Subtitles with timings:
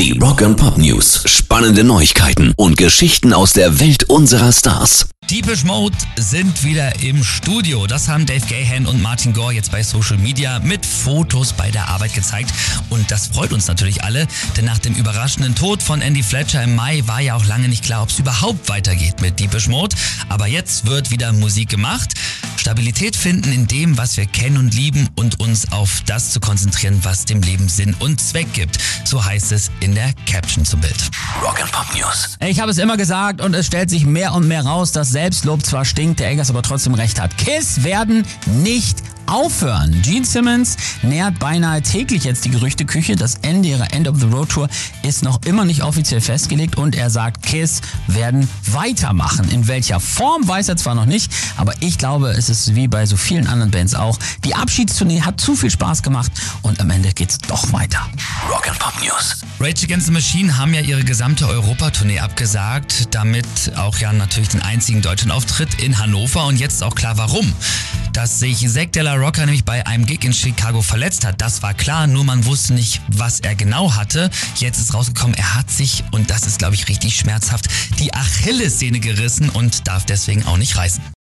[0.00, 1.24] Die Rock and Pop News.
[1.26, 5.10] Spannende Neuigkeiten und Geschichten aus der Welt unserer Stars.
[5.30, 7.86] Deepish Mode sind wieder im Studio.
[7.86, 11.88] Das haben Dave Gahan und Martin Gore jetzt bei Social Media mit Fotos bei der
[11.88, 12.50] Arbeit gezeigt.
[12.88, 14.26] Und das freut uns natürlich alle,
[14.56, 17.84] denn nach dem überraschenden Tod von Andy Fletcher im Mai war ja auch lange nicht
[17.84, 19.94] klar, ob es überhaupt weitergeht mit Deepish Mode.
[20.30, 22.14] Aber jetzt wird wieder Musik gemacht.
[22.60, 27.00] Stabilität finden in dem, was wir kennen und lieben und uns auf das zu konzentrieren,
[27.02, 28.76] was dem Leben Sinn und Zweck gibt.
[29.04, 31.10] So heißt es in der Caption zum Bild.
[31.42, 32.36] Rock and Pop News.
[32.46, 35.64] Ich habe es immer gesagt und es stellt sich mehr und mehr raus, dass Selbstlob
[35.64, 37.38] zwar stinkt, der Eggers aber trotzdem recht hat.
[37.38, 38.98] Kiss werden nicht
[39.30, 40.02] aufhören.
[40.02, 43.16] Gene Simmons nährt beinahe täglich jetzt die Gerüchteküche.
[43.16, 44.68] Das Ende ihrer End of the Road Tour
[45.02, 49.48] ist noch immer nicht offiziell festgelegt und er sagt, Kiss werden weitermachen.
[49.50, 53.06] In welcher Form weiß er zwar noch nicht, aber ich glaube, es ist wie bei
[53.06, 54.18] so vielen anderen Bands auch.
[54.44, 58.08] Die Abschiedstournee hat zu viel Spaß gemacht und am Ende geht's doch weiter.
[58.50, 59.36] Rock and Pop News.
[59.60, 63.46] Rage Against the Machine haben ja ihre gesamte Europatournee abgesagt, damit
[63.76, 67.52] auch ja natürlich den einzigen deutschen Auftritt in Hannover und jetzt auch klar warum.
[68.12, 71.62] Dass sich Zack de la Rocca nämlich bei einem Gig in Chicago verletzt hat, das
[71.62, 74.30] war klar, nur man wusste nicht, was er genau hatte.
[74.56, 77.66] Jetzt ist rausgekommen, er hat sich, und das ist glaube ich richtig schmerzhaft,
[77.98, 81.02] die Achillessehne gerissen und darf deswegen auch nicht reisen.